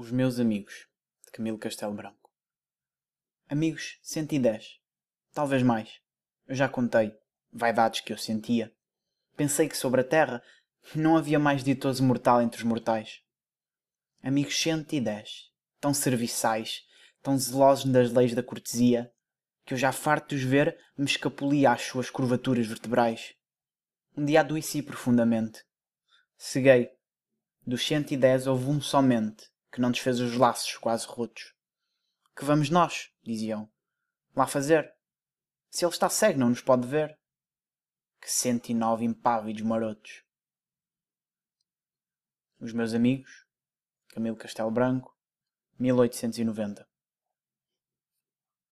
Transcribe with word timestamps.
Os 0.00 0.12
meus 0.12 0.38
amigos, 0.38 0.86
de 1.24 1.32
Camilo 1.32 1.58
Castelo 1.58 1.92
Branco. 1.92 2.30
Amigos 3.48 3.98
110. 4.00 4.78
Talvez 5.32 5.60
mais. 5.64 5.98
Eu 6.46 6.54
já 6.54 6.68
contei. 6.68 7.18
Vaidades 7.52 8.00
que 8.02 8.12
eu 8.12 8.16
sentia. 8.16 8.72
Pensei 9.36 9.68
que 9.68 9.76
sobre 9.76 10.02
a 10.02 10.04
terra 10.04 10.40
não 10.94 11.16
havia 11.16 11.40
mais 11.40 11.64
ditoso 11.64 12.04
mortal 12.04 12.40
entre 12.40 12.58
os 12.58 12.62
mortais. 12.62 13.24
Amigos 14.22 14.56
110. 14.62 15.50
Tão 15.80 15.92
serviçais, 15.92 16.86
tão 17.20 17.36
zelosos 17.36 17.90
das 17.90 18.12
leis 18.12 18.32
da 18.36 18.42
cortesia, 18.42 19.12
que 19.66 19.74
eu 19.74 19.78
já 19.78 19.90
farto 19.90 20.28
de 20.28 20.36
os 20.36 20.48
ver 20.48 20.78
me 20.96 21.06
escapulia 21.06 21.72
às 21.72 21.82
suas 21.82 22.08
curvaturas 22.08 22.68
vertebrais. 22.68 23.34
Um 24.16 24.24
dia 24.24 24.42
adoeci 24.42 24.80
profundamente. 24.80 25.64
Ceguei. 26.36 26.88
Dos 27.66 27.84
110 27.84 28.46
houve 28.46 28.70
um 28.70 28.80
somente 28.80 29.50
que 29.70 29.80
não 29.80 29.90
desfez 29.90 30.20
os 30.20 30.34
laços 30.36 30.76
quase 30.76 31.06
rotos. 31.06 31.54
Que 32.36 32.44
vamos 32.44 32.70
nós, 32.70 33.12
diziam, 33.22 33.70
lá 34.34 34.46
fazer? 34.46 34.94
Se 35.70 35.84
ele 35.84 35.92
está 35.92 36.08
cego, 36.08 36.38
não 36.38 36.50
nos 36.50 36.60
pode 36.60 36.86
ver. 36.86 37.18
Que 38.20 38.30
cento 38.30 38.70
e 38.70 38.74
nove 38.74 39.04
impávidos 39.04 39.62
marotos. 39.62 40.24
Os 42.60 42.72
meus 42.72 42.94
amigos, 42.94 43.46
Camilo 44.08 44.36
Castelo 44.36 44.70
Branco, 44.70 45.16
1890. 45.78 46.87